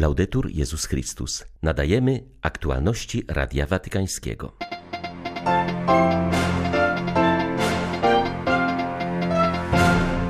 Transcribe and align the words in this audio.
Laudetur 0.00 0.50
Jezus 0.50 0.86
Chrystus. 0.86 1.44
Nadajemy 1.62 2.24
aktualności 2.42 3.24
Radia 3.28 3.66
Watykańskiego. 3.66 4.52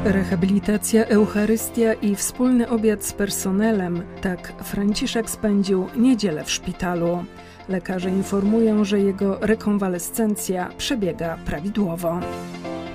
Rehabilitacja, 0.04 1.06
Eucharystia 1.06 1.92
i 1.94 2.16
wspólny 2.16 2.68
obiad 2.68 3.04
z 3.04 3.12
personelem. 3.12 4.02
Tak 4.22 4.52
Franciszek 4.64 5.30
spędził 5.30 5.86
niedzielę 5.96 6.44
w 6.44 6.50
szpitalu. 6.50 7.24
Lekarze 7.68 8.10
informują, 8.10 8.84
że 8.84 9.00
jego 9.00 9.38
rekonwalescencja 9.40 10.70
przebiega 10.78 11.36
prawidłowo. 11.46 12.20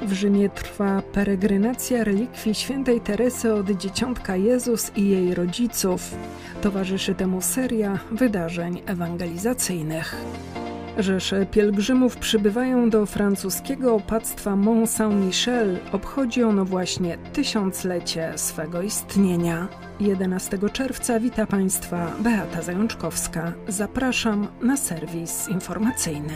W 0.05 0.13
Rzymie 0.13 0.49
trwa 0.49 1.01
peregrinacja 1.13 2.03
relikwii 2.03 2.55
świętej 2.55 3.01
Teresy 3.01 3.53
od 3.53 3.71
Dzieciątka 3.71 4.35
Jezus 4.35 4.91
i 4.95 5.09
jej 5.09 5.33
rodziców. 5.33 6.15
Towarzyszy 6.61 7.15
temu 7.15 7.41
seria 7.41 7.99
wydarzeń 8.11 8.81
ewangelizacyjnych. 8.85 10.15
Rzesze 10.97 11.45
pielgrzymów 11.45 12.17
przybywają 12.17 12.89
do 12.89 13.05
francuskiego 13.05 13.95
opactwa 13.95 14.55
Mont 14.55 14.89
Saint-Michel. 14.89 15.79
Obchodzi 15.91 16.43
ono 16.43 16.65
właśnie 16.65 17.17
tysiąclecie 17.33 18.33
swego 18.35 18.81
istnienia. 18.81 19.67
11 19.99 20.57
czerwca 20.73 21.19
wita 21.19 21.45
Państwa 21.45 22.11
Beata 22.19 22.61
Zajączkowska. 22.61 23.53
Zapraszam 23.67 24.47
na 24.61 24.77
serwis 24.77 25.49
informacyjny. 25.49 26.33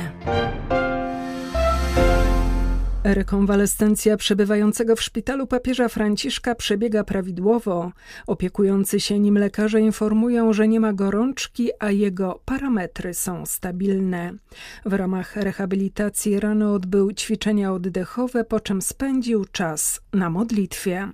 Rekonwalescencja 3.04 4.18
przebywającego 4.18 4.96
w 4.96 5.02
szpitalu 5.02 5.48
papieża 5.48 5.88
Franciszka 5.88 6.56
przebiega 6.56 7.04
prawidłowo. 7.04 7.92
Opiekujący 8.28 9.00
się 9.00 9.20
nim 9.20 9.38
lekarze 9.38 9.82
informują, 9.82 10.54
że 10.54 10.68
nie 10.68 10.80
ma 10.80 10.94
gorączki, 10.94 11.70
a 11.80 11.92
jego 11.92 12.42
parametry 12.46 13.14
są 13.14 13.46
stabilne. 13.46 14.34
W 14.86 14.94
ramach 14.94 15.36
rehabilitacji 15.36 16.40
rano 16.40 16.74
odbył 16.74 17.12
ćwiczenia 17.12 17.74
oddechowe, 17.74 18.44
po 18.44 18.60
czym 18.60 18.82
spędził 18.82 19.46
czas 19.46 20.02
na 20.14 20.30
modlitwie. 20.30 21.10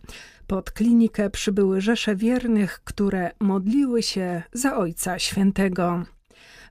Pod 0.48 0.72
klinikę 0.72 1.30
przybyły 1.30 1.82
rzesze 1.82 2.16
wiernych, 2.16 2.82
które 2.84 3.32
modliły 3.40 4.04
się 4.04 4.44
za 4.54 4.78
Ojca 4.78 5.20
Świętego. 5.20 6.04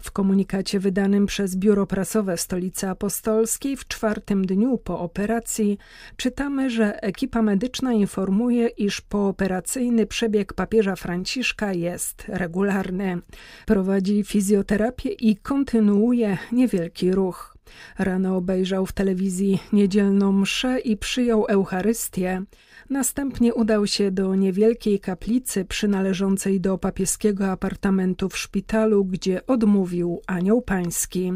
W 0.05 0.11
komunikacie 0.13 0.81
wydanym 0.81 1.27
przez 1.27 1.57
Biuro 1.57 1.87
Prasowe 1.87 2.37
Stolicy 2.37 2.89
Apostolskiej 2.89 3.77
w 3.77 3.89
czwartym 3.89 4.47
dniu 4.47 4.79
po 4.79 5.01
operacji 5.01 5.79
czytamy, 6.17 6.71
że 6.71 7.03
ekipa 7.03 7.43
medyczna 7.43 7.93
informuje, 7.93 8.69
iż 8.69 9.01
pooperacyjny 9.01 10.07
przebieg 10.07 10.53
papieża 10.53 10.97
Franciszka 10.97 11.73
jest 11.73 12.25
regularny. 12.29 13.19
Prowadzi 13.67 14.25
fizjoterapię 14.25 15.11
i 15.11 15.37
kontynuuje 15.37 16.39
niewielki 16.53 17.13
ruch. 17.13 17.57
Rano 17.99 18.37
obejrzał 18.37 18.87
w 18.87 18.93
telewizji 18.93 19.59
niedzielną 19.73 20.33
mszę 20.33 20.79
i 20.81 20.97
przyjął 20.97 21.47
Eucharystię. 21.49 22.43
Następnie 22.91 23.55
udał 23.55 23.87
się 23.87 24.11
do 24.11 24.35
niewielkiej 24.35 25.01
kaplicy 25.01 25.65
przynależącej 25.65 26.61
do 26.61 26.79
papieskiego 26.79 27.51
apartamentu 27.51 28.29
w 28.29 28.39
szpitalu, 28.39 29.05
gdzie 29.05 29.47
odmówił 29.47 30.21
anioł 30.27 30.63
pański. 30.63 31.33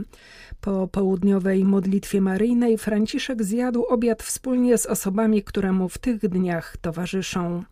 Po 0.60 0.88
południowej 0.88 1.64
modlitwie 1.64 2.20
maryjnej 2.20 2.78
Franciszek 2.78 3.42
zjadł 3.44 3.84
obiad 3.84 4.22
wspólnie 4.22 4.78
z 4.78 4.86
osobami, 4.86 5.42
które 5.42 5.72
mu 5.72 5.88
w 5.88 5.98
tych 5.98 6.18
dniach 6.18 6.76
towarzyszą. 6.76 7.62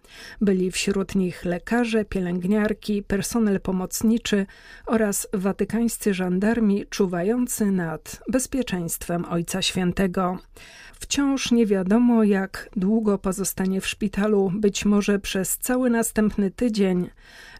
Byli 0.40 0.70
wśród 0.70 1.14
nich 1.14 1.44
lekarze, 1.44 2.04
pielęgniarki, 2.04 3.02
personel 3.02 3.60
pomocniczy 3.60 4.46
oraz 4.86 5.28
watykańscy 5.32 6.14
żandarmi 6.14 6.86
czuwający 6.90 7.70
nad 7.70 8.22
bezpieczeństwem 8.28 9.24
Ojca 9.24 9.62
Świętego. 9.62 10.38
Wciąż 11.00 11.52
nie 11.52 11.66
wiadomo, 11.66 12.24
jak 12.24 12.68
długo 12.76 13.18
pozostanie 13.18 13.65
w 13.80 13.86
szpitalu, 13.86 14.52
być 14.54 14.84
może 14.84 15.18
przez 15.18 15.58
cały 15.58 15.90
następny 15.90 16.50
tydzień. 16.50 17.10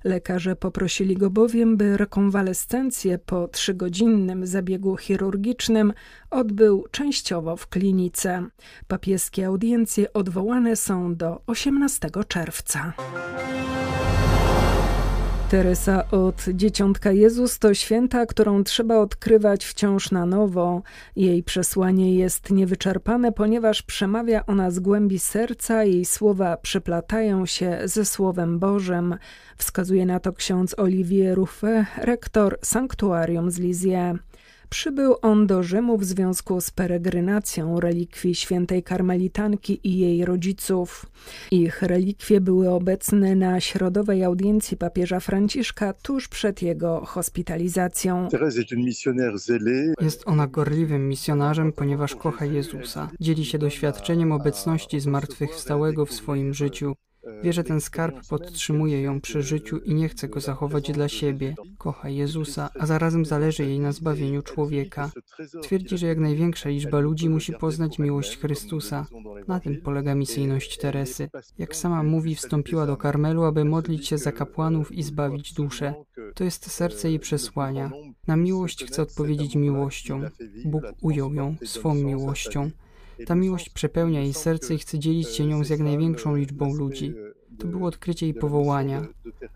Lekarze 0.05 0.56
poprosili 0.56 1.17
go 1.17 1.31
bowiem, 1.31 1.77
by 1.77 1.97
rekonwalescencję 1.97 3.19
po 3.19 3.49
trzygodzinnym 3.49 4.47
zabiegu 4.47 4.97
chirurgicznym 4.97 5.93
odbył 6.31 6.87
częściowo 6.91 7.56
w 7.56 7.66
klinice. 7.66 8.47
Papieskie 8.89 9.47
audiencje 9.47 10.12
odwołane 10.12 10.77
są 10.77 11.16
do 11.16 11.43
18 11.47 12.11
czerwca. 12.28 12.93
Teresa 15.51 16.11
od 16.11 16.45
Dzieciątka 16.55 17.12
Jezus 17.12 17.59
to 17.59 17.75
święta, 17.75 18.27
którą 18.27 18.65
trzeba 18.65 18.99
odkrywać 18.99 19.65
wciąż 19.65 20.11
na 20.11 20.27
nowo. 20.27 20.83
Jej 21.17 21.43
przesłanie 21.43 22.17
jest 22.17 22.51
niewyczerpane, 22.51 23.33
ponieważ 23.33 23.83
przemawia 23.83 24.47
ona 24.47 24.71
z 24.71 24.79
głębi 24.79 25.19
serca, 25.19 25.84
jej 25.84 26.05
słowa 26.05 26.57
przeplatają 26.57 27.47
się 27.47 27.79
ze 27.84 28.05
Słowem 28.05 28.59
Bożym. 28.59 29.17
Wskazuje 29.57 30.07
na 30.07 30.21
to 30.21 30.33
ksiądz 30.33 30.79
Olivier 30.79 31.37
Ruffet, 31.37 31.87
rektor 31.97 32.59
Sanktuarium 32.63 33.51
z 33.51 33.59
Lisieux. 33.59 34.19
Przybył 34.71 35.15
on 35.22 35.47
do 35.47 35.62
Rzymu 35.62 35.99
w 35.99 36.04
związku 36.04 36.60
z 36.60 36.71
peregrinacją 36.71 37.81
relikwii 37.81 38.34
świętej 38.34 38.82
karmelitanki 38.82 39.81
i 39.84 39.99
jej 39.99 40.25
rodziców. 40.25 41.06
Ich 41.50 41.82
relikwie 41.82 42.41
były 42.41 42.71
obecne 42.71 43.34
na 43.37 43.60
środowej 43.60 44.25
audiencji 44.25 44.77
papieża 44.77 45.21
Franciszka 45.21 45.93
tuż 45.93 46.28
przed 46.28 46.62
jego 46.62 47.04
hospitalizacją. 47.04 48.28
Jest 50.00 50.22
ona 50.27 50.47
gorliwym 50.47 51.09
misjonarzem, 51.09 51.72
ponieważ 51.72 52.15
kocha 52.15 52.44
Jezusa. 52.44 53.10
Dzieli 53.21 53.44
się 53.44 53.59
doświadczeniem 53.59 54.33
obecności 54.33 55.00
zmartwychwstałego 55.00 56.06
w 56.06 56.12
swoim 56.12 56.54
życiu. 56.54 56.94
Wie, 57.42 57.53
że 57.53 57.64
ten 57.64 57.81
skarb 57.81 58.26
podtrzymuje 58.28 59.03
ją 59.03 59.20
przy 59.20 59.42
życiu 59.42 59.78
i 59.78 59.94
nie 59.94 60.09
chce 60.09 60.28
go 60.28 60.41
zachować 60.41 60.92
dla 60.92 61.09
siebie. 61.09 61.54
Kocha 61.78 62.09
Jezusa, 62.09 62.70
a 62.78 62.87
zarazem 62.87 63.25
zależy 63.25 63.64
jej 63.64 63.81
na 63.81 63.92
zbawieniu 63.92 64.42
człowieka. 64.42 65.10
Twierdzi, 65.62 65.98
że 65.98 66.06
jak 66.06 66.19
największa 66.19 66.69
liczba 66.69 66.98
ludzi 66.98 67.28
musi 67.28 67.53
poznać 67.53 67.98
miłość 67.98 68.38
Chrystusa. 68.38 69.06
Na 69.48 69.60
tym 69.60 69.81
polega 69.81 70.15
misyjność 70.15 70.78
Teresy. 70.78 71.28
Jak 71.59 71.76
sama 71.76 72.03
mówi, 72.03 72.34
wstąpiła 72.34 72.86
do 72.86 72.97
Karmelu, 72.97 73.44
aby 73.44 73.65
modlić 73.65 74.06
się 74.06 74.19
za 74.19 74.32
kapłanów 74.32 74.92
i 74.92 75.03
zbawić 75.03 75.53
duszę. 75.53 75.94
To 76.34 76.44
jest 76.44 76.70
serce 76.70 77.09
jej 77.09 77.19
przesłania. 77.19 77.91
Na 78.26 78.36
miłość 78.36 78.84
chce 78.84 79.03
odpowiedzieć 79.03 79.56
miłością. 79.56 80.20
Bóg 80.65 80.82
ujął 81.00 81.34
ją 81.34 81.56
swą 81.65 81.94
miłością. 81.94 82.70
Ta 83.27 83.34
miłość 83.34 83.71
przepełnia 83.71 84.21
jej 84.21 84.34
serce 84.34 84.75
i 84.75 84.78
chce 84.78 84.99
dzielić 84.99 85.28
się 85.28 85.47
nią 85.47 85.65
z 85.65 85.71
jak 85.71 85.81
największą 85.81 86.37
liczbą 86.37 86.75
ludzi. 86.75 87.15
To 87.59 87.66
było 87.66 87.88
odkrycie 87.88 88.27
jej 88.27 88.34
powołania. 88.34 89.06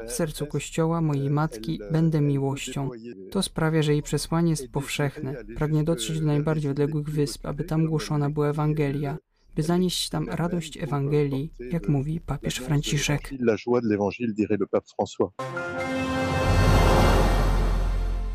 W 0.06 0.12
sercu 0.12 0.46
Kościoła, 0.46 1.00
mojej 1.00 1.30
matki, 1.30 1.80
będę 1.92 2.20
miłością. 2.20 2.90
To 3.30 3.42
sprawia, 3.42 3.82
że 3.82 3.92
jej 3.92 4.02
przesłanie 4.02 4.50
jest 4.50 4.68
powszechne. 4.68 5.44
Pragnie 5.56 5.84
dotrzeć 5.84 6.20
do 6.20 6.26
najbardziej 6.26 6.70
odległych 6.70 7.10
wysp, 7.10 7.46
aby 7.46 7.64
tam 7.64 7.86
głoszona 7.86 8.30
była 8.30 8.48
Ewangelia, 8.48 9.18
by 9.56 9.62
zanieść 9.62 10.08
tam 10.08 10.28
radość 10.28 10.78
Ewangelii, 10.82 11.52
jak 11.70 11.88
mówi 11.88 12.20
papież 12.20 12.56
Franciszek. 12.56 13.30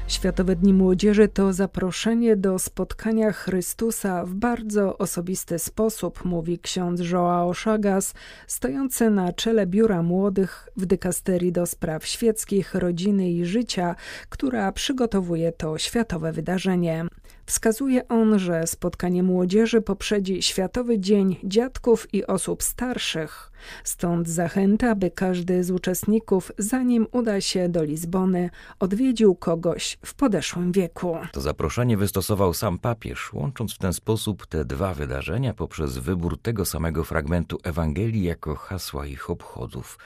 Światowe 0.08 0.56
Dni 0.56 0.74
Młodzieży 0.74 1.28
to 1.28 1.54
zaproszenie 1.54 2.36
do 2.36 2.60
spotkania 2.60 3.32
Chrystusa 3.32 4.26
w 4.26 4.34
bardzo 4.34 4.98
osobisty 4.98 5.60
sposób, 5.60 6.26
mówi 6.26 6.60
ksiądz 6.60 7.02
Joao 7.12 7.54
Chagas, 7.54 8.14
stojący 8.48 9.10
na 9.10 9.34
czele 9.34 9.68
Biura 9.68 10.04
Młodych 10.04 10.70
w 10.78 10.86
dykasterii 10.86 11.52
do 11.52 11.66
spraw 11.66 12.06
świeckich, 12.06 12.76
rodziny 12.76 13.32
i 13.32 13.46
życia, 13.46 13.96
która 14.30 14.72
przygotowuje 14.72 15.52
to 15.52 15.78
światowe 15.78 16.32
wydarzenie. 16.32 17.06
Wskazuje 17.46 18.08
on, 18.08 18.40
że 18.40 18.68
spotkanie 18.68 19.24
młodzieży 19.24 19.82
poprzedzi 19.82 20.42
Światowy 20.42 21.00
Dzień 21.00 21.36
Dziadków 21.44 22.14
i 22.14 22.26
Osób 22.26 22.64
Starszych. 22.64 23.52
Stąd 23.84 24.30
zachęta, 24.30 24.96
by 24.96 25.12
każdy 25.12 25.64
z 25.64 25.72
uczestników, 25.72 26.52
zanim 26.58 27.08
uda 27.12 27.42
się 27.42 27.70
do 27.70 27.84
Lizbony, 27.84 28.50
odwiedził 28.80 29.36
kogoś 29.36 29.98
w 30.06 30.14
podeszłym 30.14 30.72
wieku. 30.72 31.18
To 31.32 31.42
zaproszenie 31.42 31.98
wystosował 31.98 32.54
sam 32.54 32.80
papież, 32.80 33.34
łącząc 33.34 33.74
w 33.74 33.78
ten 33.78 33.94
sposób 33.94 34.48
te 34.48 34.66
dwa 34.66 34.94
wydarzenia 34.94 35.54
poprzez 35.54 35.98
wybór 35.98 36.42
tego 36.42 36.66
samego 36.66 37.04
fragmentu 37.04 37.58
Ewangelii 37.64 38.24
jako 38.24 38.56
hasła 38.56 39.06
ich 39.06 39.30
obchodów. 39.30 39.98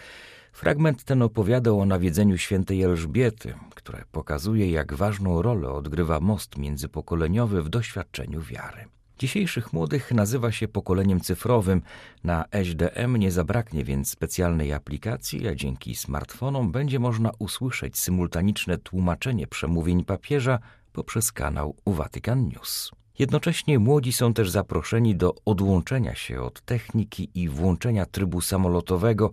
Fragment 0.60 1.04
ten 1.04 1.22
opowiadał 1.22 1.80
o 1.80 1.86
nawiedzeniu 1.86 2.38
świętej 2.38 2.82
Elżbiety, 2.82 3.54
które 3.76 4.04
pokazuje, 4.12 4.72
jak 4.72 4.94
ważną 4.94 5.42
rolę 5.42 5.72
odgrywa 5.72 6.20
most 6.20 6.58
międzypokoleniowy 6.58 7.64
w 7.64 7.70
doświadczeniu 7.70 8.42
wiary. 8.42 8.86
Dzisiejszych 9.20 9.74
młodych 9.74 10.12
nazywa 10.12 10.52
się 10.52 10.68
pokoleniem 10.68 11.20
cyfrowym. 11.20 11.82
Na 12.24 12.46
HDM 12.52 13.18
nie 13.18 13.32
zabraknie 13.32 13.84
więc 13.84 14.10
specjalnej 14.10 14.74
aplikacji, 14.74 15.48
a 15.48 15.56
dzięki 15.56 15.96
smartfonom 15.96 16.72
będzie 16.72 17.00
można 17.00 17.32
usłyszeć 17.40 18.00
symultaniczne 18.00 18.78
tłumaczenie 18.78 19.48
przemówień 19.48 20.06
papieża 20.06 20.60
poprzez 20.94 21.32
kanał 21.32 21.76
Vatican 21.86 22.48
News. 22.48 22.92
Jednocześnie 23.20 23.80
młodzi 23.80 24.14
są 24.14 24.34
też 24.34 24.50
zaproszeni 24.50 25.16
do 25.16 25.36
odłączenia 25.46 26.16
się 26.16 26.42
od 26.42 26.62
techniki 26.62 27.30
i 27.34 27.50
włączenia 27.50 28.06
trybu 28.06 28.42
samolotowego, 28.42 29.32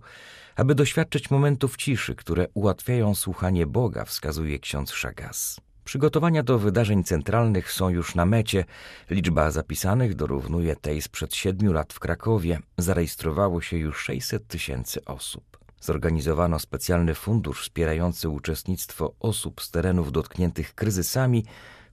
aby 0.55 0.75
doświadczyć 0.75 1.31
momentów 1.31 1.77
ciszy, 1.77 2.15
które 2.15 2.47
ułatwiają 2.53 3.15
słuchanie 3.15 3.67
Boga, 3.67 4.05
wskazuje 4.05 4.59
ksiądz 4.59 4.91
Szagas. 4.91 5.61
Przygotowania 5.83 6.43
do 6.43 6.59
wydarzeń 6.59 7.03
centralnych 7.03 7.71
są 7.71 7.89
już 7.89 8.15
na 8.15 8.25
mecie. 8.25 8.65
Liczba 9.09 9.51
zapisanych 9.51 10.15
dorównuje 10.15 10.75
tej 10.75 11.01
sprzed 11.01 11.35
siedmiu 11.35 11.73
lat 11.73 11.93
w 11.93 11.99
Krakowie. 11.99 12.59
Zarejestrowało 12.77 13.61
się 13.61 13.77
już 13.77 13.97
600 13.97 14.47
tysięcy 14.47 15.05
osób. 15.05 15.57
Zorganizowano 15.81 16.59
specjalny 16.59 17.13
fundusz 17.13 17.61
wspierający 17.61 18.29
uczestnictwo 18.29 19.13
osób 19.19 19.61
z 19.61 19.71
terenów 19.71 20.11
dotkniętych 20.11 20.75
kryzysami, 20.75 21.45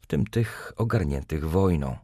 w 0.05 0.07
tym 0.07 0.27
tych 0.27 0.73
ogarniętych 0.77 1.49
wojną. 1.49 1.97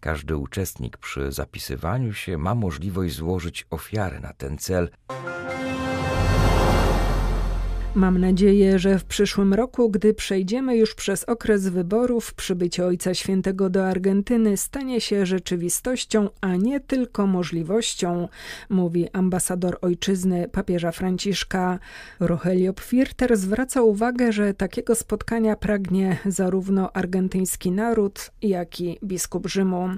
Każdy 0.00 0.36
uczestnik 0.36 0.96
przy 0.96 1.32
zapisywaniu 1.32 2.12
się 2.12 2.38
ma 2.38 2.54
możliwość 2.54 3.14
złożyć 3.14 3.66
ofiarę 3.70 4.20
na 4.20 4.32
ten 4.32 4.58
cel. 4.58 4.90
Mam 7.94 8.18
nadzieję, 8.18 8.78
że 8.78 8.98
w 8.98 9.04
przyszłym 9.04 9.54
roku, 9.54 9.90
gdy 9.90 10.14
przejdziemy 10.14 10.76
już 10.76 10.94
przez 10.94 11.24
okres 11.24 11.68
wyborów, 11.68 12.34
przybycie 12.34 12.86
Ojca 12.86 13.14
Świętego 13.14 13.70
do 13.70 13.86
Argentyny 13.86 14.56
stanie 14.56 15.00
się 15.00 15.26
rzeczywistością, 15.26 16.28
a 16.40 16.56
nie 16.56 16.80
tylko 16.80 17.26
możliwością, 17.26 18.28
mówi 18.68 19.08
ambasador 19.12 19.78
ojczyzny 19.80 20.48
papieża 20.52 20.92
Franciszka. 20.92 21.78
Rogelio 22.20 22.72
Pfirter 22.72 23.36
zwraca 23.36 23.82
uwagę, 23.82 24.32
że 24.32 24.54
takiego 24.54 24.94
spotkania 24.94 25.56
pragnie 25.56 26.18
zarówno 26.26 26.92
argentyński 26.92 27.70
naród, 27.70 28.30
jak 28.42 28.80
i 28.80 28.98
biskup 29.04 29.46
Rzymu. 29.46 29.88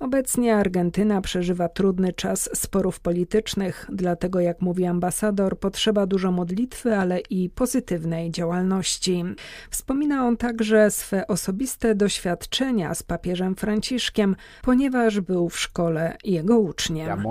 Obecnie 0.00 0.56
Argentyna 0.56 1.20
przeżywa 1.20 1.68
trudny 1.68 2.12
czas 2.12 2.50
sporów 2.54 3.00
politycznych, 3.00 3.86
dlatego 3.92 4.40
jak 4.40 4.60
mówi 4.60 4.84
ambasador, 4.84 5.58
potrzeba 5.58 6.06
dużo 6.06 6.32
modlitwy, 6.32 6.96
ale 6.96 7.20
i 7.20 7.37
i 7.44 7.50
pozytywnej 7.50 8.30
działalności. 8.30 9.24
Wspomina 9.70 10.26
on 10.26 10.36
także 10.36 10.90
swe 10.90 11.26
osobiste 11.26 11.94
doświadczenia 11.94 12.94
z 12.94 13.02
papieżem 13.02 13.54
Franciszkiem, 13.54 14.36
ponieważ 14.62 15.20
był 15.20 15.48
w 15.48 15.58
szkole 15.58 16.16
jego 16.24 16.58
uczniem. 16.58 17.24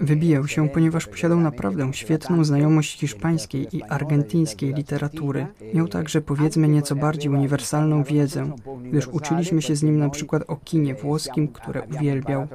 Wybijał 0.00 0.48
się, 0.48 0.68
ponieważ 0.68 1.06
posiadał 1.06 1.40
naprawdę 1.40 1.92
świetną 1.92 2.44
znajomość 2.44 3.00
hiszpańskiej 3.00 3.76
i 3.76 3.82
argentyńskiej 3.82 4.74
literatury. 4.74 5.46
Miał 5.74 5.88
także, 5.88 6.20
powiedzmy, 6.20 6.68
nieco 6.68 6.96
bardziej 6.96 7.32
uniwersalną 7.32 8.02
wiedzę, 8.02 8.50
gdyż 8.90 9.08
uczyliśmy 9.08 9.62
się 9.62 9.76
z 9.76 9.82
nim 9.82 9.98
na 9.98 10.10
przykład 10.10 10.42
o 10.46 10.56
kinie 10.56 10.94
włoskim, 10.94 11.48
które 11.48 11.82
uwielbiał. 11.82 12.46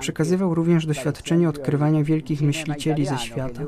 Przekazywał 0.00 0.54
również 0.54 0.86
doświadczenie 0.86 1.48
odkrywania 1.48 2.04
wielkich 2.04 2.42
myślicieli 2.42 3.06
ze 3.06 3.18
świata. 3.18 3.62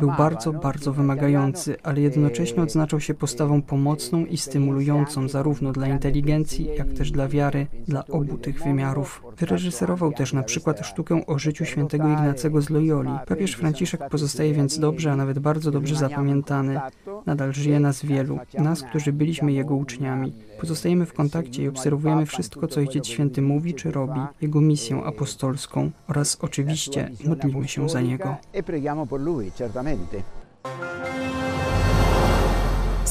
Był 0.00 0.12
bardzo, 0.18 0.52
bardzo 0.52 0.92
wymagający, 0.92 1.76
ale 1.86 2.00
jednocześnie 2.00 2.62
odznaczał 2.62 3.00
się 3.00 3.14
postawą 3.14 3.62
pomocną 3.62 4.24
i 4.24 4.36
stymulującą 4.36 5.28
zarówno 5.28 5.72
dla 5.72 5.88
inteligencji, 5.88 6.68
jak 6.78 6.92
też 6.92 7.10
dla 7.10 7.28
wiary, 7.28 7.66
dla 7.88 8.06
obu 8.06 8.38
tych 8.38 8.62
wymiarów. 8.62 9.22
Wyreżyserował 9.38 10.12
też 10.12 10.32
na 10.32 10.42
przykład 10.42 10.86
sztukę 10.86 11.26
o 11.26 11.38
życiu 11.38 11.64
świętego 11.64 12.08
Ignacego 12.08 12.60
z 12.60 12.70
Loyoli. 12.70 13.10
Papież 13.26 13.52
Franciszek 13.52 14.08
pozostaje 14.10 14.54
więc 14.54 14.78
dobrze, 14.78 15.12
a 15.12 15.16
nawet 15.16 15.38
bardzo 15.38 15.70
dobrze 15.70 15.94
zapamiętany. 15.94 16.80
Nadal 17.26 17.52
żyje 17.52 17.80
nas 17.80 18.04
wielu, 18.04 18.38
nas, 18.58 18.82
którzy 18.82 19.12
byliśmy 19.12 19.52
jego 19.52 19.74
uczniami. 19.74 20.32
Pozostajemy 20.60 21.06
w 21.06 21.12
kontakcie 21.12 21.62
i 21.62 21.68
obserwujemy 21.68 22.26
wszystko, 22.26 22.68
co 22.68 22.80
Ojciec 22.80 23.06
Święty 23.06 23.42
mówi 23.42 23.74
czy 23.74 23.90
robi, 23.90 24.20
jego 24.40 24.60
misję 24.60 25.02
apostolską 25.04 25.90
oraz 26.08 26.38
oczywiście 26.40 27.10
modlimy 27.24 27.68
się 27.68 27.88
za 27.88 28.00
niego. 28.00 28.36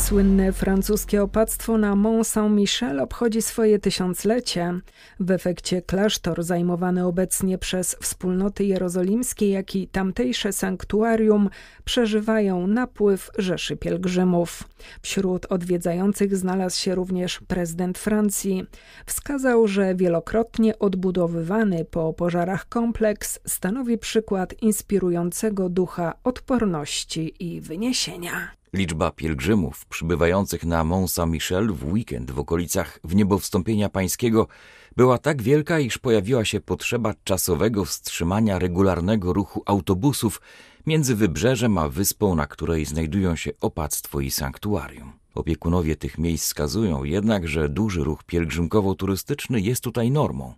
Słynne 0.05 0.53
francuskie 0.53 1.23
opactwo 1.23 1.77
na 1.77 1.95
Mont 1.95 2.27
Saint-Michel 2.27 2.99
obchodzi 2.99 3.41
swoje 3.41 3.79
tysiąclecie. 3.79 4.79
W 5.19 5.31
efekcie 5.31 5.81
klasztor 5.81 6.43
zajmowany 6.43 7.05
obecnie 7.05 7.57
przez 7.57 7.95
wspólnoty 8.01 8.65
jerozolimskie, 8.65 9.49
jak 9.49 9.75
i 9.75 9.87
tamtejsze 9.87 10.53
sanktuarium 10.53 11.49
przeżywają 11.85 12.67
napływ 12.67 13.31
rzeszy 13.37 13.77
pielgrzymów. 13.77 14.63
Wśród 15.01 15.45
odwiedzających 15.45 16.35
znalazł 16.35 16.79
się 16.79 16.95
również 16.95 17.39
prezydent 17.47 17.97
Francji. 17.97 18.65
Wskazał, 19.05 19.67
że 19.67 19.95
wielokrotnie 19.95 20.79
odbudowywany 20.79 21.85
po 21.85 22.13
pożarach 22.13 22.69
kompleks 22.69 23.39
stanowi 23.45 23.97
przykład 23.97 24.53
inspirującego 24.61 25.69
ducha 25.69 26.13
odporności 26.23 27.33
i 27.39 27.61
wyniesienia. 27.61 28.51
Liczba 28.75 29.11
pielgrzymów 29.11 29.85
przybywających 29.85 30.65
na 30.65 30.83
Mont 30.83 31.11
Saint-Michel 31.11 31.73
w 31.73 31.93
weekend 31.93 32.31
w 32.31 32.39
okolicach 32.39 32.99
wniebowstąpienia 33.03 33.89
pańskiego 33.89 34.47
była 34.95 35.17
tak 35.17 35.41
wielka, 35.41 35.79
iż 35.79 35.97
pojawiła 35.97 36.45
się 36.45 36.59
potrzeba 36.59 37.13
czasowego 37.23 37.85
wstrzymania 37.85 38.59
regularnego 38.59 39.33
ruchu 39.33 39.63
autobusów 39.65 40.41
między 40.85 41.15
wybrzeżem 41.15 41.77
a 41.77 41.89
wyspą, 41.89 42.35
na 42.35 42.47
której 42.47 42.85
znajdują 42.85 43.35
się 43.35 43.51
opactwo 43.61 44.19
i 44.19 44.31
sanktuarium. 44.31 45.11
Opiekunowie 45.35 45.95
tych 45.95 46.17
miejsc 46.17 46.45
wskazują 46.45 47.03
jednak, 47.03 47.47
że 47.47 47.69
duży 47.69 48.03
ruch 48.03 48.23
pielgrzymkowo-turystyczny 48.23 49.59
jest 49.59 49.83
tutaj 49.83 50.11
normą. 50.11 50.53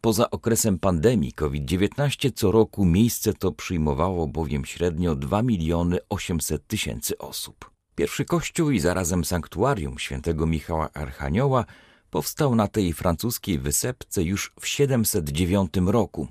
Poza 0.00 0.30
okresem 0.30 0.78
pandemii 0.78 1.32
COVID-19 1.32 2.32
co 2.34 2.50
roku 2.50 2.84
miejsce 2.84 3.34
to 3.34 3.52
przyjmowało 3.52 4.26
bowiem 4.26 4.64
średnio 4.64 5.14
2 5.14 5.42
miliony 5.42 5.98
800 6.08 6.66
tysięcy 6.66 7.18
osób. 7.18 7.70
Pierwszy 7.94 8.24
kościół 8.24 8.70
i 8.70 8.80
zarazem 8.80 9.24
sanktuarium 9.24 9.98
świętego 9.98 10.46
Michała 10.46 10.92
Archanioła 10.92 11.64
powstał 12.10 12.54
na 12.54 12.68
tej 12.68 12.92
francuskiej 12.92 13.58
wysepce 13.58 14.22
już 14.22 14.52
w 14.60 14.66
709 14.66 15.72
roku. 15.86 16.28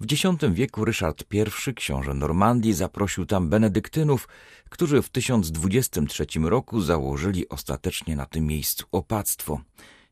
W 0.00 0.12
X 0.12 0.22
wieku 0.52 0.84
Ryszard 0.84 1.24
I, 1.68 1.74
książę 1.74 2.14
Normandii, 2.14 2.72
zaprosił 2.72 3.26
tam 3.26 3.48
benedyktynów, 3.48 4.28
którzy 4.70 5.02
w 5.02 5.08
1023 5.08 6.26
roku 6.42 6.80
założyli 6.80 7.48
ostatecznie 7.48 8.16
na 8.16 8.26
tym 8.26 8.46
miejscu 8.46 8.86
opactwo. 8.92 9.60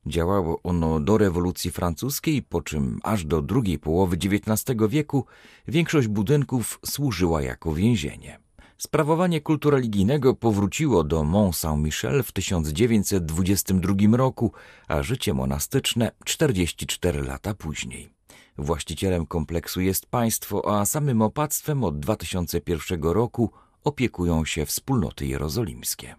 Działało 0.06 0.60
ono 0.62 1.00
do 1.00 1.18
rewolucji 1.18 1.70
francuskiej, 1.70 2.42
po 2.42 2.62
czym 2.62 3.00
aż 3.02 3.24
do 3.24 3.42
drugiej 3.42 3.78
połowy 3.78 4.16
XIX 4.16 4.78
wieku 4.88 5.26
większość 5.68 6.08
budynków 6.08 6.78
służyła 6.86 7.42
jako 7.42 7.74
więzienie. 7.74 8.38
Sprawowanie 8.78 9.40
kultu 9.40 9.70
religijnego 9.70 10.34
powróciło 10.34 11.04
do 11.04 11.24
Mont 11.24 11.56
Saint-Michel 11.56 12.22
w 12.22 12.32
1922 12.32 14.16
roku, 14.16 14.52
a 14.88 15.02
życie 15.02 15.34
monastyczne 15.34 16.12
44 16.24 17.22
lata 17.22 17.54
później. 17.54 18.12
Właścicielem 18.58 19.26
kompleksu 19.26 19.80
jest 19.80 20.06
państwo, 20.06 20.80
a 20.80 20.86
samym 20.86 21.22
opactwem 21.22 21.84
od 21.84 21.98
2001 22.00 23.02
roku 23.02 23.50
opiekują 23.84 24.44
się 24.44 24.66
wspólnoty 24.66 25.26
jerozolimskie. 25.26 26.14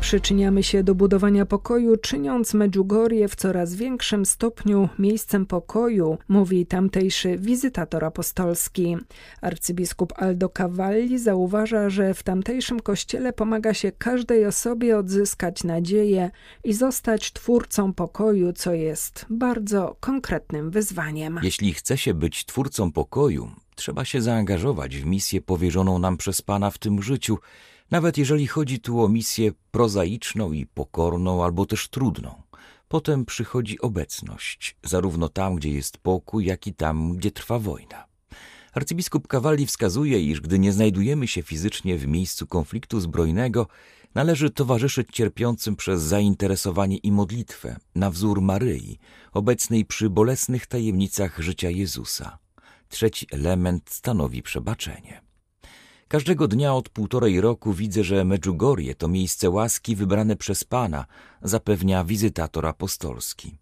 Przyczyniamy 0.00 0.62
się 0.62 0.82
do 0.82 0.94
budowania 0.94 1.46
pokoju, 1.46 1.96
czyniąc 1.96 2.54
Medjugorje 2.54 3.28
w 3.28 3.36
coraz 3.36 3.74
większym 3.74 4.26
stopniu 4.26 4.88
miejscem 4.98 5.46
pokoju, 5.46 6.18
mówi 6.28 6.66
tamtejszy 6.66 7.38
wizytator 7.38 8.04
apostolski. 8.04 8.96
Arcybiskup 9.40 10.12
Aldo 10.16 10.48
Cavalli 10.48 11.18
zauważa, 11.18 11.90
że 11.90 12.14
w 12.14 12.22
tamtejszym 12.22 12.80
kościele 12.80 13.32
pomaga 13.32 13.74
się 13.74 13.92
każdej 13.92 14.46
osobie 14.46 14.98
odzyskać 14.98 15.64
nadzieję 15.64 16.30
i 16.64 16.72
zostać 16.72 17.32
twórcą 17.32 17.92
pokoju, 17.92 18.52
co 18.52 18.72
jest 18.72 19.26
bardzo 19.30 19.96
konkretnym 20.00 20.70
wyzwaniem. 20.70 21.40
Jeśli 21.42 21.74
chce 21.74 21.98
się 21.98 22.14
być 22.14 22.44
twórcą 22.44 22.92
pokoju, 22.92 23.50
trzeba 23.74 24.04
się 24.04 24.22
zaangażować 24.22 24.96
w 24.96 25.06
misję 25.06 25.40
powierzoną 25.40 25.98
nam 25.98 26.16
przez 26.16 26.42
Pana 26.42 26.70
w 26.70 26.78
tym 26.78 27.02
życiu 27.02 27.38
nawet 27.90 28.18
jeżeli 28.18 28.46
chodzi 28.46 28.80
tu 28.80 29.04
o 29.04 29.08
misję 29.08 29.52
prozaiczną 29.70 30.52
i 30.52 30.66
pokorną, 30.66 31.44
albo 31.44 31.66
też 31.66 31.88
trudną. 31.88 32.42
Potem 32.88 33.24
przychodzi 33.24 33.80
obecność, 33.80 34.76
zarówno 34.84 35.28
tam, 35.28 35.56
gdzie 35.56 35.70
jest 35.70 35.98
pokój, 35.98 36.44
jak 36.44 36.66
i 36.66 36.74
tam, 36.74 37.16
gdzie 37.16 37.30
trwa 37.30 37.58
wojna. 37.58 38.06
Arcybiskup 38.72 39.28
Kawali 39.28 39.66
wskazuje, 39.66 40.22
iż 40.22 40.40
gdy 40.40 40.58
nie 40.58 40.72
znajdujemy 40.72 41.28
się 41.28 41.42
fizycznie 41.42 41.98
w 41.98 42.06
miejscu 42.06 42.46
konfliktu 42.46 43.00
zbrojnego, 43.00 43.66
należy 44.14 44.50
towarzyszyć 44.50 45.08
cierpiącym 45.12 45.76
przez 45.76 46.02
zainteresowanie 46.02 46.96
i 46.96 47.12
modlitwę, 47.12 47.76
na 47.94 48.10
wzór 48.10 48.40
Maryi, 48.40 48.98
obecnej 49.32 49.84
przy 49.84 50.10
bolesnych 50.10 50.66
tajemnicach 50.66 51.38
życia 51.38 51.70
Jezusa. 51.70 52.38
Trzeci 52.88 53.26
element 53.30 53.90
stanowi 53.90 54.42
przebaczenie. 54.42 55.27
Każdego 56.08 56.48
dnia 56.48 56.74
od 56.74 56.88
półtorej 56.88 57.40
roku 57.40 57.72
widzę, 57.72 58.04
że 58.04 58.24
Medjugorje 58.24 58.94
to 58.94 59.08
miejsce 59.08 59.50
łaski 59.50 59.96
wybrane 59.96 60.36
przez 60.36 60.64
Pana, 60.64 61.06
zapewnia 61.42 62.04
wizytator 62.04 62.66
apostolski. 62.66 63.58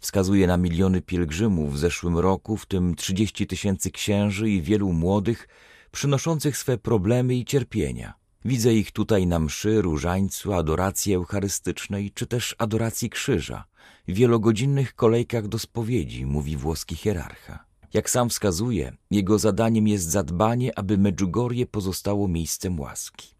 Wskazuje 0.00 0.46
na 0.46 0.56
miliony 0.56 1.02
pielgrzymów 1.02 1.74
w 1.74 1.78
zeszłym 1.78 2.18
roku, 2.18 2.56
w 2.56 2.66
tym 2.66 2.94
30 2.94 3.46
tysięcy 3.46 3.90
księży 3.90 4.50
i 4.50 4.62
wielu 4.62 4.92
młodych, 4.92 5.48
przynoszących 5.90 6.56
swe 6.56 6.78
problemy 6.78 7.34
i 7.34 7.44
cierpienia. 7.44 8.14
Widzę 8.44 8.74
ich 8.74 8.92
tutaj 8.92 9.26
na 9.26 9.38
mszy, 9.38 9.82
różańcu, 9.82 10.52
adoracji 10.52 11.14
eucharystycznej 11.14 12.10
czy 12.14 12.26
też 12.26 12.54
adoracji 12.58 13.10
krzyża, 13.10 13.64
w 14.08 14.12
wielogodzinnych 14.12 14.94
kolejkach 14.94 15.48
do 15.48 15.58
spowiedzi, 15.58 16.26
mówi 16.26 16.56
włoski 16.56 16.96
hierarcha. 16.96 17.69
Jak 17.94 18.10
sam 18.10 18.28
wskazuje, 18.28 18.92
jego 19.10 19.38
zadaniem 19.38 19.88
jest 19.88 20.10
zadbanie, 20.10 20.78
aby 20.78 20.98
Medjugorje 20.98 21.66
pozostało 21.66 22.28
miejscem 22.28 22.80
łaski. 22.80 23.34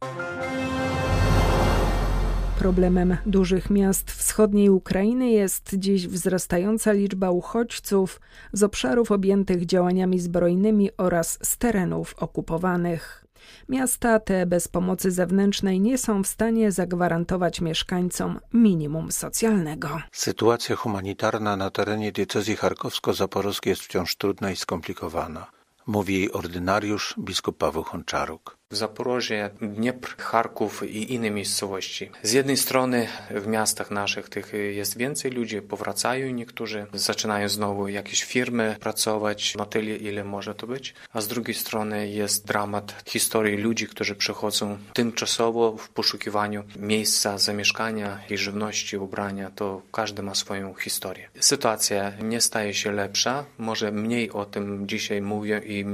Problemem 2.59 3.17
dużych 3.27 3.71
miast 3.71 4.11
wschodniej 4.11 4.71
Ukrainy 4.71 5.31
jest 5.31 5.75
dziś 5.79 6.09
wzrastająca 6.09 6.93
liczba 6.93 7.31
uchodźców 7.31 8.21
z 8.53 8.63
obszarów 8.63 9.13
objętych 9.13 9.67
działaniami 9.67 10.21
zbrojnymi 10.21 10.91
oraz 10.97 11.39
z 11.43 11.59
terenów 11.59 12.15
okupowanych. 12.19 13.25
Miasta 13.69 14.21
te 14.21 14.47
bez 14.47 14.69
pomocy 14.69 15.11
zewnętrznej 15.11 15.81
nie 15.81 15.99
są 15.99 16.23
w 16.23 16.27
stanie 16.27 16.73
zagwarantować 16.73 17.61
mieszkańcom 17.61 18.41
minimum 18.53 19.13
socjalnego. 19.13 20.01
Sytuacja 20.13 20.77
humanitarna 20.77 21.57
na 21.57 21.71
terenie 21.71 22.13
diecezji 22.13 22.57
charkowsko-zaporowskiej 22.57 23.71
jest 23.71 23.83
wciąż 23.83 24.17
trudna 24.17 24.51
i 24.51 24.57
skomplikowana, 24.57 25.47
mówi 25.87 26.15
jej 26.15 26.33
ordynariusz 26.33 27.15
biskup 27.19 27.59
Paweł 27.59 27.83
Honczaruk. 27.83 28.60
Zaporożie, 28.73 29.51
Dniepr, 29.61 30.17
Charków 30.17 30.83
i 30.91 31.15
inne 31.15 31.31
miejscowości. 31.31 32.11
Z 32.23 32.33
jednej 32.33 32.57
strony 32.57 33.09
w 33.31 33.47
miastach 33.47 33.91
naszych 33.91 34.29
tych 34.29 34.53
jest 34.73 34.99
więcej 34.99 35.31
ludzi, 35.31 35.63
powracają 35.63 36.31
niektórzy, 36.31 36.87
zaczynają 36.95 37.49
znowu 37.49 37.89
jakieś 37.89 38.25
firmy 38.25 38.77
pracować 38.81 39.55
na 39.55 39.67
tyle, 39.67 39.97
ile 39.97 40.25
może 40.25 40.55
to 40.55 40.67
być, 40.67 40.95
a 41.13 41.21
z 41.21 41.29
drugiej 41.29 41.55
strony 41.55 42.09
jest 42.09 42.47
dramat 42.47 43.03
historii 43.07 43.57
ludzi, 43.57 43.87
którzy 43.87 44.15
przychodzą 44.15 44.79
tymczasowo 44.93 45.77
w 45.77 45.89
poszukiwaniu 45.89 46.65
miejsca 46.77 47.39
zamieszkania 47.39 48.21
i 48.31 48.39
żywności, 48.39 48.97
ubrania, 48.97 49.51
to 49.51 49.83
każdy 49.93 50.23
ma 50.23 50.35
swoją 50.35 50.75
historię. 50.75 51.29
Sytuacja 51.41 52.13
nie 52.23 52.41
staje 52.41 52.75
się 52.75 52.93
lepsza, 52.93 53.45
może 53.59 53.93
mniej 53.93 54.31
o 54.31 54.45
tym 54.45 54.89
dzisiaj 54.89 55.23
mówię 55.23 55.61
i 55.67 55.85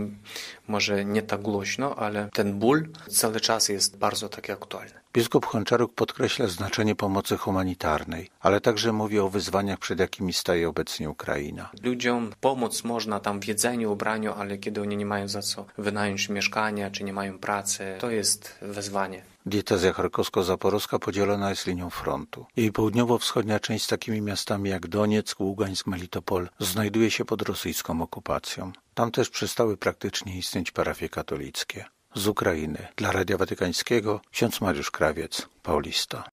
może 0.68 1.04
nie 1.04 1.23
tak 1.23 1.42
głośno, 1.42 1.97
ale 1.97 2.28
ten 2.33 2.59
ból 2.66 2.88
cały 3.08 3.40
czas 3.40 3.68
jest 3.68 3.99
bardzo 3.99 4.28
taki 4.28 4.52
aktualny. 4.52 5.00
Biskup 5.12 5.46
Honczaruk 5.46 5.94
podkreśla 5.94 6.46
znaczenie 6.46 6.94
pomocy 6.94 7.37
humanitarnej, 7.37 8.30
ale 8.40 8.61
także 8.61 8.92
mówi 8.92 9.18
o 9.18 9.28
wyzwaniach, 9.28 9.78
przed 9.78 10.00
jakimi 10.00 10.32
staje 10.32 10.68
obecnie 10.68 11.11
Ukraina. 11.11 11.70
Ludziom 11.82 12.32
pomóc 12.40 12.85
można 12.85 13.20
tam 13.20 13.40
w 13.40 13.46
jedzeniu, 13.49 13.92
ubraniu, 13.92 14.32
ale 14.32 14.58
kiedy 14.58 14.80
oni 14.80 14.96
nie 14.96 15.06
mają 15.06 15.28
za 15.28 15.42
co 15.42 15.66
wynająć 15.78 16.28
mieszkania, 16.28 16.90
czy 16.90 17.04
nie 17.04 17.12
mają 17.12 17.38
pracy, 17.38 17.96
to 18.00 18.11
jest 18.11 18.58
wyzwanie. 18.62 19.23
Dietezja 19.46 19.92
charkowsko-zaporowska 19.92 20.99
podzielona 20.99 21.50
jest 21.50 21.66
linią 21.66 21.90
frontu. 21.90 22.46
Jej 22.56 22.73
południowo-wschodnia 22.73 23.61
część 23.61 23.85
z 23.85 23.88
takimi 23.88 24.20
miastami 24.20 24.70
jak 24.70 24.87
Donieck, 24.88 25.40
Ługańsk, 25.40 25.87
Melitopol 25.87 26.49
znajduje 26.58 27.11
się 27.11 27.25
pod 27.25 27.42
rosyjską 27.42 28.02
okupacją. 28.02 28.73
Tam 28.94 29.11
też 29.11 29.30
przestały 29.30 29.76
praktycznie 29.76 30.38
istnieć 30.38 30.70
parafie 30.70 31.08
katolickie. 31.08 31.85
Z 32.16 32.28
Ukrainy 32.28 32.78
dla 32.96 33.12
Radia 33.12 33.37
Watykańskiego 33.37 34.20
ksiądz 34.30 34.61
Mariusz 34.61 34.90
Krawiec, 34.90 35.49
Paulista. 35.62 36.25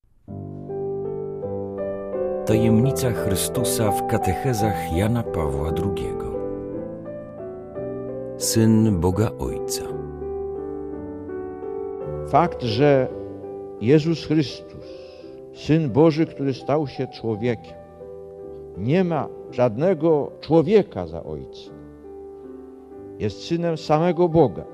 Tajemnica 2.45 3.11
Chrystusa 3.11 3.91
w 3.91 4.07
katechezach 4.07 4.93
Jana 4.97 5.23
Pawła 5.23 5.69
II. 5.69 6.13
Syn 8.37 8.99
Boga 8.99 9.31
Ojca. 9.39 9.83
Fakt, 12.27 12.61
że 12.61 13.07
Jezus 13.81 14.25
Chrystus, 14.25 14.85
Syn 15.53 15.89
Boży, 15.89 16.25
który 16.25 16.53
stał 16.53 16.87
się 16.87 17.07
człowiekiem, 17.07 17.75
nie 18.77 19.03
ma 19.03 19.27
żadnego 19.51 20.31
człowieka 20.41 21.07
za 21.07 21.23
Ojca 21.23 21.83
jest 23.19 23.43
synem 23.43 23.77
samego 23.77 24.29
Boga. 24.29 24.72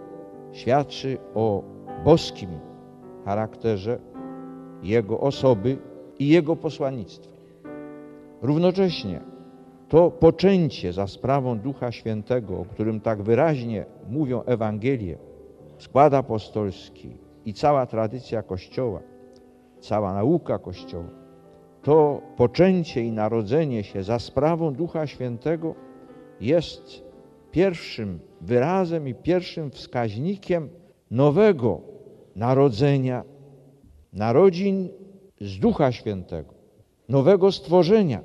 Świadczy 0.52 1.18
o 1.36 1.64
boskim 2.06 2.50
charakterze 3.26 4.00
Jego 4.84 5.20
osoby 5.20 5.78
i 6.20 6.28
Jego 6.28 6.56
posłannictwa. 6.56 7.32
Równocześnie 8.42 9.22
to 9.90 10.12
poczęcie 10.12 10.94
za 10.94 11.08
sprawą 11.08 11.60
Ducha 11.60 11.92
Świętego, 11.92 12.60
o 12.60 12.66
którym 12.66 13.02
tak 13.02 13.22
wyraźnie 13.22 13.86
mówią 14.10 14.44
Ewangelie, 14.44 15.18
skład 15.78 16.14
apostolski 16.14 17.18
i 17.46 17.54
cała 17.54 17.86
tradycja 17.86 18.44
Kościoła, 18.44 19.00
cała 19.80 20.14
nauka 20.14 20.60
Kościoła, 20.60 21.10
to 21.82 22.22
poczęcie 22.38 23.02
i 23.02 23.12
narodzenie 23.12 23.84
się 23.84 24.04
za 24.04 24.20
sprawą 24.20 24.74
Ducha 24.74 25.08
Świętego 25.08 25.76
jest 26.42 27.09
pierwszym 27.52 28.20
wyrazem 28.42 29.08
i 29.08 29.16
pierwszym 29.16 29.72
wskaźnikiem 29.72 30.70
nowego 31.12 31.82
narodzenia, 32.36 33.24
narodzin 34.14 34.90
z 35.42 35.60
Ducha 35.60 35.92
Świętego, 35.92 36.54
nowego 37.10 37.52
stworzenia, 37.52 38.22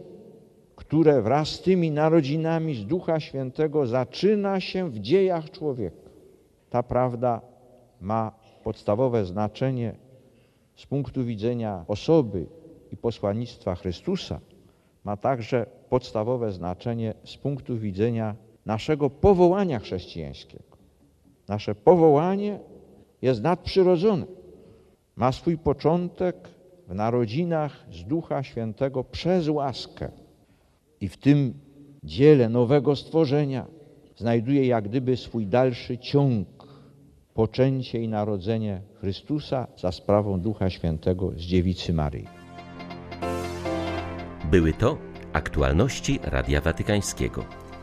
które 0.76 1.22
wraz 1.22 1.48
z 1.48 1.60
tymi 1.62 1.90
narodzinami 1.90 2.74
z 2.74 2.86
Ducha 2.86 3.20
Świętego 3.20 3.86
zaczyna 3.86 4.60
się 4.60 4.90
w 4.90 4.98
dziejach 4.98 5.50
człowieka. 5.50 6.10
Ta 6.70 6.82
prawda 6.82 7.40
ma 8.00 8.32
podstawowe 8.64 9.24
znaczenie 9.24 9.94
z 10.76 10.86
punktu 10.86 11.24
widzenia 11.24 11.84
osoby 11.88 12.46
i 12.92 12.96
posłannictwa 12.96 13.74
Chrystusa, 13.74 14.40
ma 15.04 15.16
także 15.16 15.66
podstawowe 15.88 16.52
znaczenie 16.52 17.14
z 17.24 17.36
punktu 17.36 17.78
widzenia 17.78 18.36
naszego 18.66 19.10
powołania 19.10 19.78
chrześcijańskiego. 19.78 20.76
Nasze 21.48 21.74
powołanie 21.74 22.58
jest 23.22 23.42
nadprzyrodzone. 23.42 24.26
Ma 25.16 25.32
swój 25.32 25.58
początek 25.58 26.48
w 26.88 26.94
narodzinach 26.94 27.86
z 27.92 28.04
Ducha 28.04 28.42
Świętego 28.42 29.04
przez 29.04 29.48
łaskę. 29.48 30.10
I 31.00 31.08
w 31.08 31.16
tym 31.16 31.54
dziele 32.04 32.48
nowego 32.48 32.96
stworzenia 32.96 33.66
znajduje 34.16 34.66
jak 34.66 34.88
gdyby 34.88 35.16
swój 35.16 35.46
dalszy 35.46 35.98
ciąg, 35.98 36.48
poczęcie 37.34 38.02
i 38.02 38.08
narodzenie 38.08 38.80
Chrystusa 39.00 39.66
za 39.78 39.92
sprawą 39.92 40.40
Ducha 40.40 40.70
Świętego 40.70 41.30
z 41.30 41.40
dziewicy 41.40 41.92
Maryi. 41.92 42.26
Były 44.50 44.72
to 44.72 44.98
aktualności 45.32 46.20
Radia 46.22 46.60
Watykańskiego. 46.60 47.63